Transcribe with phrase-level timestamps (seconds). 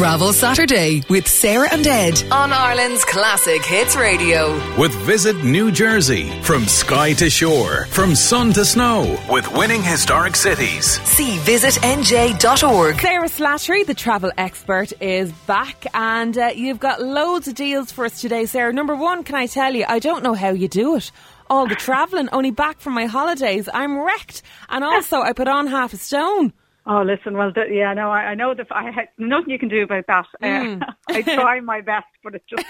[0.00, 4.54] Travel Saturday with Sarah and Ed on Ireland's Classic Hits Radio.
[4.78, 6.30] With Visit New Jersey.
[6.40, 10.98] From sky to shore, from sun to snow, with winning historic cities.
[11.02, 12.98] See visitnj.org.
[12.98, 18.06] Sarah Slattery, the travel expert, is back, and uh, you've got loads of deals for
[18.06, 18.72] us today, Sarah.
[18.72, 21.12] Number one, can I tell you, I don't know how you do it
[21.50, 23.68] all the travelling, only back from my holidays.
[23.74, 24.40] I'm wrecked.
[24.70, 26.52] And also, I put on half a stone.
[26.86, 29.68] Oh, listen, well, th- yeah, no, I, I know that I had nothing you can
[29.68, 30.26] do about that.
[30.42, 30.82] Mm.
[30.82, 32.64] Uh, I try my best, but it's just,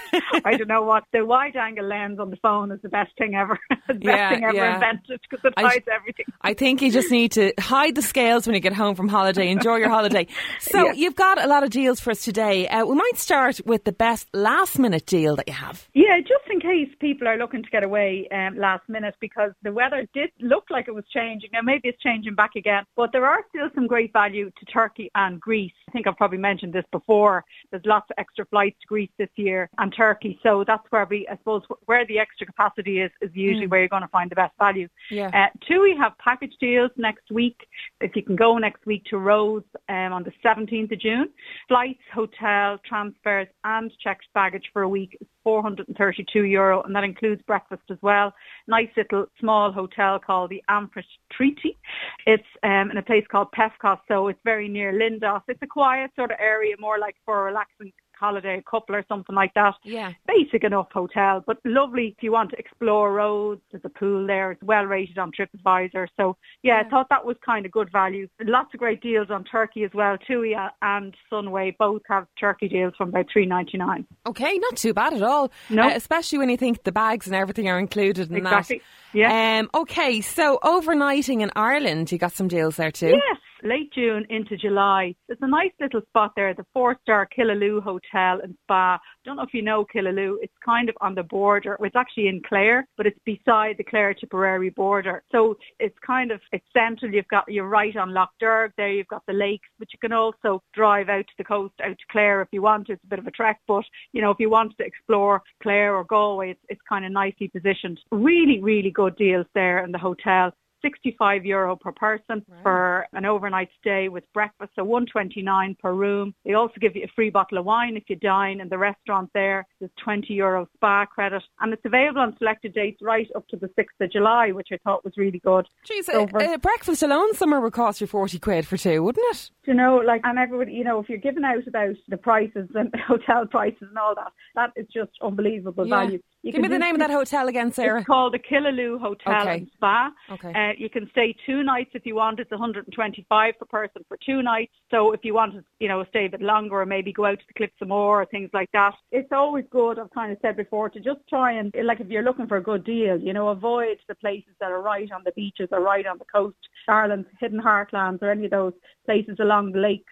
[0.45, 1.03] I don't know what.
[1.13, 3.59] The wide angle lens on the phone is the best thing ever.
[3.87, 4.73] the best Yeah, thing ever yeah.
[4.75, 6.25] invented because it I- hides everything.
[6.41, 9.49] I think you just need to hide the scales when you get home from holiday.
[9.49, 10.27] Enjoy your holiday.
[10.59, 10.93] So Yeah.
[10.93, 12.67] you've got a lot of deals for us today.
[12.67, 15.87] Uh, we might start with the best last minute deal that you have.
[15.93, 19.71] Yeah, just in case people are looking to get away um, last minute because the
[19.71, 21.49] weather did look like it was changing.
[21.53, 25.09] Now maybe it's changing back again, but there are still some great value to Turkey
[25.15, 25.73] and Greece.
[25.89, 27.43] I think I've probably mentioned this before.
[27.71, 31.27] There's lots of extra flights to Greece this year and Turkey, so that's where we,
[31.29, 34.35] I suppose, where the extra capacity is is usually where you're going to find the
[34.35, 34.87] best value.
[35.09, 35.29] Yeah.
[35.33, 37.57] Uh, two, we have package deals next week.
[37.99, 41.29] If you can go next week to Rhodes um, on the 17th of June,
[41.67, 47.41] flights, hotel, transfers, and checked baggage for a week is 432 euro, and that includes
[47.43, 48.33] breakfast as well.
[48.67, 51.77] Nice little small hotel called the Amphrit Treaty.
[52.25, 55.41] It's um, in a place called Pefkos, so it's very near Lindos.
[55.47, 59.03] It's a quiet sort of area, more like for a relaxing holiday, a couple or
[59.09, 60.13] something like that Yeah.
[60.27, 63.61] basic enough hotel, but lovely if you want to explore Rhodes.
[63.71, 64.51] There's a pool there.
[64.51, 66.07] It's well rated on TripAdvisor.
[66.15, 68.27] So yeah, I thought that was kind of good value.
[68.41, 70.17] Lots of great deals on Turkey as well.
[70.25, 74.05] TUI and Sunway both have Turkey deals from about three ninety nine.
[74.27, 75.51] Okay, not too bad at all.
[75.69, 75.83] No.
[75.87, 78.77] Uh, especially when you think the bags and everything are included in Exactly.
[79.13, 79.17] that.
[79.17, 79.59] Yeah.
[79.59, 83.07] Um, okay, so overnighting in Ireland, you got some deals there too.
[83.07, 85.15] Yes, late June into July.
[85.27, 88.95] There's a nice little spot there, the four-star Killaloe Hotel and Spa.
[88.95, 90.35] I don't know if you know Killaloe.
[90.41, 91.77] It's kind of on the border.
[91.81, 95.23] It's actually in Clare, but it's beside the Clare-Tipperary border.
[95.31, 97.13] So it's kind of, it's central.
[97.13, 98.91] You've got, you're right on Lough Derg there.
[98.91, 102.05] You've got the lakes, but you can also drive out to the coast, out to
[102.11, 102.89] Clare if you want.
[102.89, 103.83] It's a bit of a trek, but
[104.13, 107.47] you know, if you want to explore Clare or Galway, it's, it's kind of nicely
[107.47, 107.99] positioned.
[108.11, 110.51] Really, really good deals there in the hotel.
[110.81, 116.33] 65 euro per person for an overnight stay with breakfast, so 129 per room.
[116.45, 119.29] They also give you a free bottle of wine if you dine in the restaurant
[119.33, 119.65] there.
[119.79, 123.67] There's 20 euro spa credit and it's available on selected dates right up to the
[123.77, 125.67] 6th of July, which I thought was really good.
[125.89, 129.25] Jeez, So uh, uh, breakfast alone somewhere would cost you 40 quid for two, wouldn't
[129.35, 129.51] it?
[129.65, 132.91] you know, like, and everybody, you know, if you're giving out about the prices and
[133.07, 136.03] hotel prices and all that, that is just unbelievable Yeah.
[136.05, 136.19] value.
[136.43, 137.99] You Give me the do name of that hotel again, Sarah.
[137.99, 139.57] It's called the Killaloe Hotel Okay.
[139.57, 140.09] and Spa.
[140.31, 140.51] Okay.
[140.51, 142.39] Uh, you can stay two nights if you want.
[142.39, 144.71] It's 125 per person for two nights.
[144.89, 147.37] So if you want to, you know, stay a bit longer or maybe go out
[147.37, 149.99] to the cliffs some more or things like that, it's always good.
[149.99, 152.63] I've kind of said before to just try and, like, if you're looking for a
[152.63, 156.07] good deal, you know, avoid the places that are right on the beaches or right
[156.07, 158.73] on the coast, Ireland's hidden heartlands or any of those
[159.05, 160.11] places along the lakes.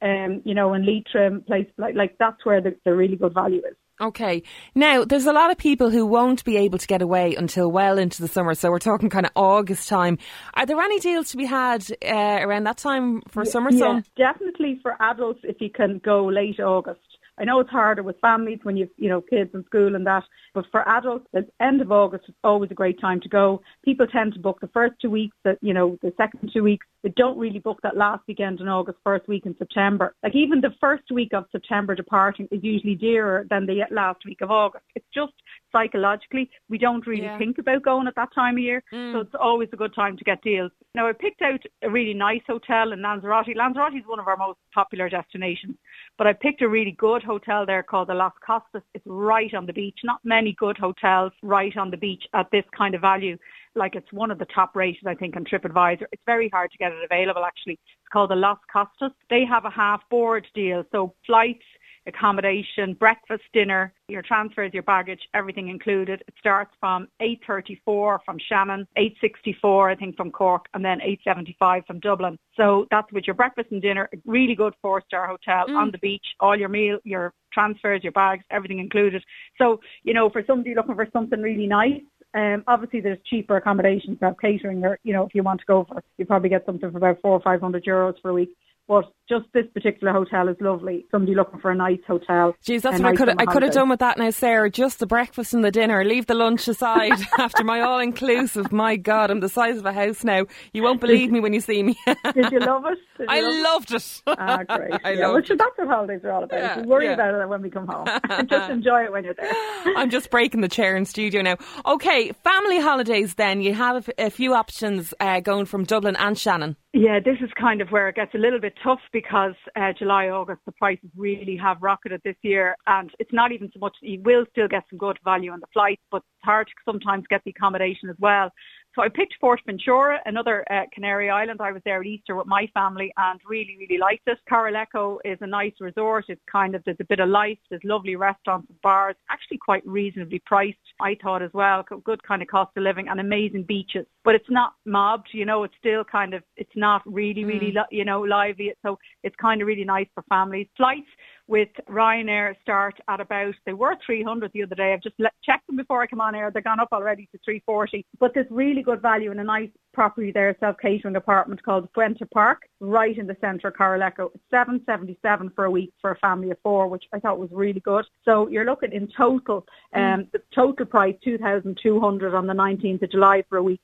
[0.00, 3.60] Um, you know, in Leitrim, place like like that's where the, the really good value
[3.60, 3.76] is.
[4.00, 4.42] Okay.
[4.74, 7.96] Now, there's a lot of people who won't be able to get away until well
[7.96, 8.54] into the summer.
[8.54, 10.18] So we're talking kind of August time.
[10.54, 14.00] Are there any deals to be had uh, around that time for summer Yeah,
[14.32, 17.00] definitely for adults if you can go late August.
[17.38, 20.24] I know it's harder with families when you've, you know, kids in school and that,
[20.54, 23.60] but for adults, the end of August is always a great time to go.
[23.84, 26.86] People tend to book the first two weeks, that you know, the second two weeks.
[27.02, 30.14] They don't really book that last weekend in August, first week in September.
[30.22, 34.40] Like even the first week of September departing is usually dearer than the last week
[34.40, 34.84] of August.
[34.94, 35.32] It's just
[35.76, 37.38] psychologically, we don't really Yeah.
[37.38, 38.82] think about going at that time of year.
[38.92, 39.12] Mm.
[39.12, 40.72] So it's always a good time to get deals.
[40.94, 43.54] Now I picked out a really nice hotel in Lanzarote.
[43.54, 45.76] Lanzarote is one of our most popular destinations,
[46.16, 48.82] but I picked a really good hotel there called the Las Costas.
[48.94, 49.98] It's right on the beach.
[50.04, 53.36] Not many good hotels right on the beach at this kind of value.
[53.74, 56.06] Like it's one of the top rated, I think, on TripAdvisor.
[56.12, 57.74] It's very hard to get it available actually.
[57.74, 59.12] It's called the Las Costas.
[59.28, 60.84] They have a half board deal.
[60.92, 61.66] So flights,
[62.06, 66.22] accommodation, breakfast, dinner, your transfers, your baggage, everything included.
[66.26, 72.00] It starts from 8.34 from Shannon, 8.64 I think from Cork, and then 8.75 from
[72.00, 72.38] Dublin.
[72.56, 76.24] So that's with your breakfast and dinner, a really good four-star hotel on the beach,
[76.40, 79.24] all your meal, your transfers, your bags, everything included.
[79.58, 82.02] So, you know, for somebody looking for something really nice,
[82.34, 85.84] um, obviously there's cheaper accommodations, have catering, or, you know, if you want to go
[85.84, 88.50] for, you probably get something for about four or five hundred euros for a week.
[88.86, 91.06] But just this particular hotel is lovely.
[91.10, 92.54] Somebody looking for a nice hotel.
[92.62, 94.70] Geez, that's what I could I could have done with that now, Sarah.
[94.70, 96.04] Just the breakfast and the dinner.
[96.04, 98.72] Leave the lunch aside after my all inclusive.
[98.72, 100.46] My God, I'm the size of a house now.
[100.72, 101.96] You won't believe me when you see me.
[102.34, 102.98] Did you love it?
[103.18, 104.22] Did I love loved it.
[104.26, 105.00] Ah, great.
[105.04, 105.58] I yeah, loved well, it.
[105.58, 106.58] that's what holidays are all about.
[106.58, 107.14] Yeah, we worry yeah.
[107.14, 108.06] about it when we come home.
[108.48, 109.52] just enjoy it when you're there.
[109.96, 111.56] I'm just breaking the chair in studio now.
[111.84, 113.34] Okay, family holidays.
[113.34, 116.76] Then you have a, few options uh, going from Dublin and Shannon.
[116.92, 120.28] Yeah, this is kind of where it gets a little bit tough because uh, July,
[120.28, 123.96] August, the prices really have rocketed this year, and it's not even so much.
[124.02, 127.24] You will still get some good value on the flights, but it's hard to sometimes
[127.30, 128.52] get the accommodation as well.
[128.96, 131.60] So I picked Fuerteventura, another uh, Canary Island.
[131.60, 134.38] I was there at Easter with my family and really, really liked it.
[134.50, 136.24] Corralejo is a nice resort.
[136.28, 137.58] It's kind of, there's a bit of life.
[137.68, 141.84] There's lovely restaurants and bars, actually quite reasonably priced, I thought as well.
[142.04, 144.06] Good kind of cost of living and amazing beaches.
[144.24, 147.84] But it's not mobbed, you know, it's still kind of, it's not really, really, mm.
[147.90, 148.72] you know, lively.
[148.82, 150.68] So it's kind of really nice for families.
[150.74, 151.06] Flights,
[151.48, 154.92] with Ryanair start at about, they were 300 the other day.
[154.92, 156.50] I've just checked them before I come on air.
[156.50, 158.04] They've gone up already to 340.
[158.18, 162.68] But there's really good value in a nice property there, self-catering apartment called Fuente Park,
[162.80, 164.30] right in the centre of Corralejo.
[164.34, 167.80] It's 777 for a week for a family of four, which I thought was really
[167.80, 168.06] good.
[168.24, 170.32] So you're looking in total, um, mm.
[170.32, 173.80] the total price 2,200 on the 19th of July for a week.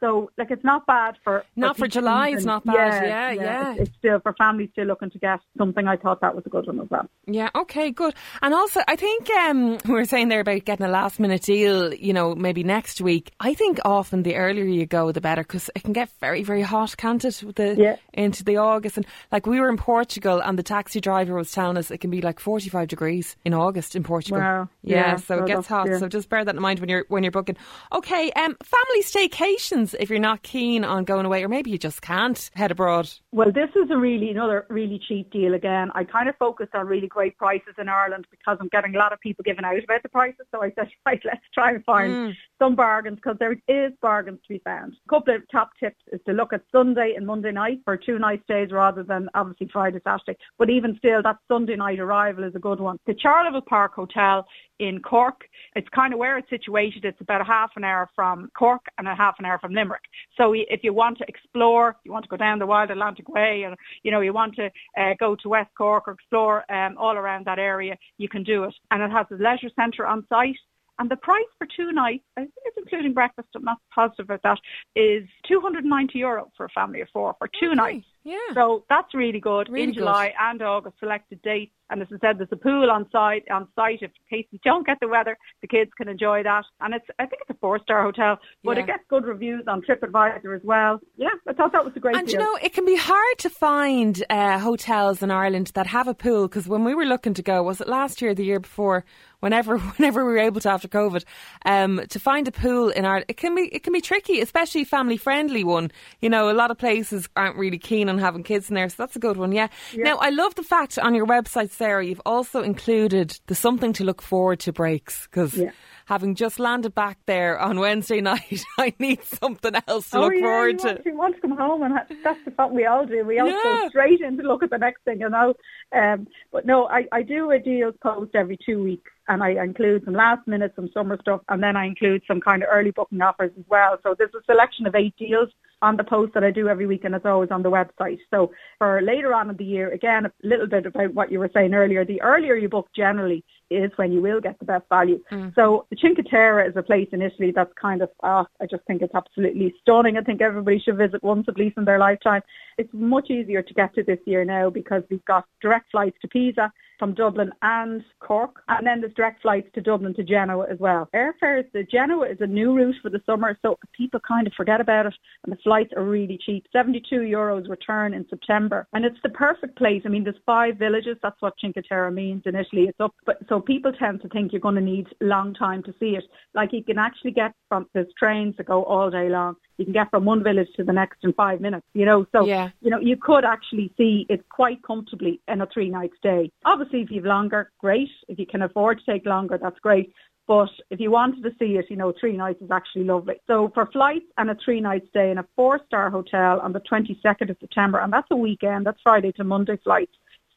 [0.00, 2.28] So, like, it's not bad for not for, July.
[2.28, 2.74] It's not bad.
[3.06, 3.42] Yeah, yeah.
[3.42, 3.72] yeah.
[3.72, 5.88] It's, it's, still for families still looking to get something.
[5.88, 7.08] I thought that was a good one as well.
[7.26, 7.48] Yeah.
[7.54, 7.90] Okay.
[7.92, 8.14] Good.
[8.42, 11.94] And also, I think um, we were saying there about getting a last minute deal.
[11.94, 13.32] You know, maybe next week.
[13.40, 16.62] I think often the earlier you go, the better, because it can get very, very
[16.62, 17.42] hot, can't it?
[17.42, 17.96] with The, yeah.
[18.12, 21.78] Into the August, and like we were in Portugal, and the taxi driver was telling
[21.78, 24.40] us it can be like forty five degrees in August in Portugal.
[24.40, 24.68] Wow.
[24.82, 24.96] Yeah.
[24.96, 25.88] yeah so it gets hot.
[25.88, 25.98] Yeah.
[25.98, 27.56] So just bear that in mind when you're when you're booking.
[27.92, 28.30] Okay.
[28.32, 32.50] Um, family staycations if you're not keen on going away, or maybe you just can't
[32.54, 33.10] head abroad?
[33.32, 35.90] Well, this is a really another really cheap deal again.
[35.94, 39.12] I kind of focused on really great prices in Ireland because I'm getting a lot
[39.12, 40.46] of people giving out about the prices.
[40.50, 42.32] So I said, right, let's try and find mm.
[42.58, 44.94] Some bargains because there is bargains to be found.
[45.06, 48.18] A couple of top tips is to look at Sunday and Monday night for two
[48.18, 50.38] night days rather than obviously Friday, Saturday.
[50.58, 52.98] But even still, that Sunday night arrival is a good one.
[53.06, 54.46] The Charleville Park Hotel
[54.78, 55.42] in Cork.
[55.74, 57.04] It's kind of where it's situated.
[57.04, 60.02] It's about a half an hour from Cork and a half an hour from Limerick.
[60.36, 63.64] So if you want to explore, you want to go down the Wild Atlantic Way,
[63.64, 67.16] and you know you want to uh, go to West Cork or explore um, all
[67.16, 68.74] around that area, you can do it.
[68.90, 70.56] And it has a leisure centre on site.
[70.98, 74.42] And the price for two nights, I think it's including breakfast, I'm not positive about
[74.42, 74.58] that,
[75.00, 77.74] is 290 euro for a family of four for two okay.
[77.74, 78.06] nights.
[78.24, 78.38] Yeah.
[78.54, 80.34] So that's really good really in July good.
[80.40, 81.72] and August selected dates.
[81.90, 84.58] And as I said, there's a pool on site on site if in case you
[84.64, 86.64] don't get the weather, the kids can enjoy that.
[86.80, 88.82] And it's I think it's a four star hotel, but yeah.
[88.82, 91.00] it gets good reviews on TripAdvisor as well.
[91.16, 92.16] Yeah, I thought that was a great.
[92.16, 92.40] And deal.
[92.40, 96.14] you know, it can be hard to find uh, hotels in Ireland that have a
[96.14, 98.60] pool because when we were looking to go, was it last year, or the year
[98.60, 99.04] before?
[99.40, 101.22] Whenever, whenever we were able to after COVID,
[101.66, 104.84] um, to find a pool in Ireland, it can be it can be tricky, especially
[104.84, 105.90] family friendly one.
[106.20, 108.96] You know, a lot of places aren't really keen on having kids in there, so
[108.98, 109.52] that's a good one.
[109.52, 109.68] Yeah.
[109.92, 110.04] yeah.
[110.04, 114.04] Now, I love the fact on your website, Sarah, you've also included the something to
[114.04, 115.56] look forward to breaks because.
[115.56, 115.70] Yeah
[116.06, 120.34] having just landed back there on Wednesday night, I need something else to oh, look
[120.34, 120.86] yeah, forward to.
[120.86, 121.94] Want, you want to come home, and
[122.24, 123.24] that's the what we all do.
[123.24, 123.60] We all yeah.
[123.62, 125.54] go straight in to look at the next thing, you know.
[125.92, 130.04] Um, but no, I, I do a deals post every two weeks and I include
[130.04, 133.20] some last minute, some summer stuff, and then I include some kind of early booking
[133.20, 133.98] offers as well.
[134.02, 135.48] So there's a selection of eight deals
[135.82, 138.18] on the post that I do every week, and it's always on the website.
[138.30, 141.50] So for later on in the year, again, a little bit about what you were
[141.52, 142.04] saying earlier.
[142.04, 145.20] The earlier you book, generally, is when you will get the best value.
[145.32, 145.54] Mm.
[145.54, 148.84] So the Cinque Terre is a place in Italy that's kind of, oh, I just
[148.86, 150.16] think it's absolutely stunning.
[150.16, 152.42] I think everybody should visit once at least in their lifetime.
[152.78, 156.28] It's much easier to get to this year now because we've got direct flights to
[156.28, 160.78] Pisa from Dublin and Cork, and then there's direct flights to Dublin to Genoa as
[160.78, 161.08] well.
[161.14, 164.80] Airfares to Genoa is a new route for the summer, so people kind of forget
[164.80, 166.66] about it, and the flights are really cheap.
[166.72, 170.02] 72 euros return in September, and it's the perfect place.
[170.04, 171.16] I mean, there's five villages.
[171.22, 172.84] That's what Cinque Terre means in Italy.
[172.88, 175.94] It's up, but so people tend to think you're going to need long time to
[175.98, 176.24] see it.
[176.54, 179.92] Like you can actually get from there's trains that go all day long you can
[179.92, 182.26] get from one village to the next in five minutes, you know.
[182.32, 182.70] So, yeah.
[182.80, 186.50] you know, you could actually see it quite comfortably in a three night stay.
[186.64, 188.08] Obviously, if you've longer, great.
[188.28, 190.12] If you can afford to take longer, that's great.
[190.46, 193.34] But if you wanted to see it, you know, three nights is actually lovely.
[193.46, 196.80] So for flights and a three night stay in a four star hotel on the
[196.80, 200.12] 22nd of September, and that's a weekend, that's Friday to Monday flights,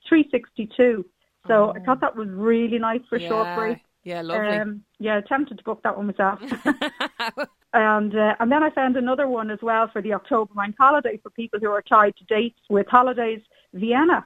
[0.07, 1.05] 362.
[1.47, 1.73] So oh.
[1.75, 3.29] I thought that was really nice for yeah.
[3.29, 3.77] short break.
[4.03, 4.57] Yeah, lovely.
[4.57, 6.39] Um, yeah, tempted to book that one myself.
[7.73, 11.19] And uh, and then I found another one as well for the October bank holiday
[11.21, 13.41] for people who are tied to dates with holidays.
[13.73, 14.25] Vienna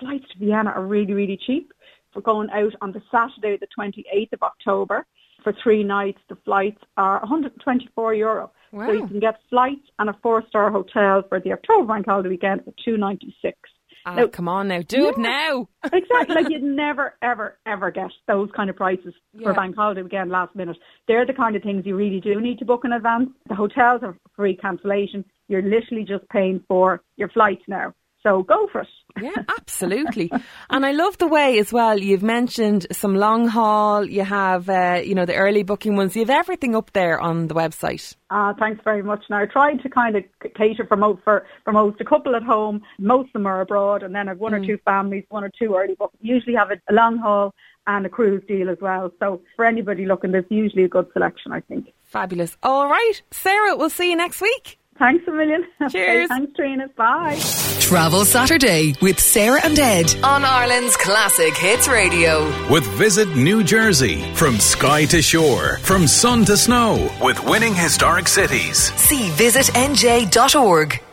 [0.00, 1.72] flights to Vienna are really really cheap.
[2.12, 5.04] For going out on the Saturday, the 28th of October,
[5.42, 8.52] for three nights, the flights are 124 euro.
[8.70, 8.86] Wow.
[8.86, 12.64] So you can get flights and a four-star hotel for the October bank holiday weekend
[12.64, 13.58] for 296.
[14.06, 15.68] Ah, Now- come on now, do it now.
[15.92, 16.34] Exactly.
[16.36, 19.48] like you'd never, ever, ever get those kind of prices Yeah.
[19.48, 20.76] for bank holiday weekend last minute.
[21.08, 23.30] They're the kind of things you really do need to book in advance.
[23.48, 25.24] The hotels are free cancellation.
[25.48, 27.92] You're literally just paying for your flights now.
[28.24, 28.88] So go for it.
[29.20, 30.32] Yeah, absolutely.
[30.70, 31.98] and I love the way as well.
[31.98, 34.04] You've mentioned some long haul.
[34.04, 36.16] You have, uh, you know, the early booking ones.
[36.16, 38.16] You have everything up there on the website.
[38.30, 39.22] Uh, thanks very much.
[39.30, 40.24] Now, I tried to kind of
[40.56, 42.82] cater for most, for, for most, a couple at home.
[42.98, 45.76] Most of them are abroad, and then I've one or two families, one or two
[45.76, 46.20] early bookings.
[46.20, 47.54] Usually have a, a long haul
[47.86, 49.12] and a cruise deal as well.
[49.20, 51.92] So for anybody looking, there's usually a good selection, I think.
[52.02, 52.56] Fabulous.
[52.62, 54.78] All right, Sarah, we'll see you next week.
[54.98, 55.64] Thanks a million.
[55.90, 55.94] Cheers.
[55.94, 56.88] Okay, thanks, Trina.
[56.96, 57.38] Bye.
[57.80, 62.44] Travel Saturday with Sarah and Ed on Ireland's Classic Hits Radio.
[62.70, 64.22] With Visit New Jersey.
[64.34, 65.78] From sky to shore.
[65.78, 67.10] From sun to snow.
[67.20, 68.92] With winning historic cities.
[68.94, 71.03] See visitnj.org.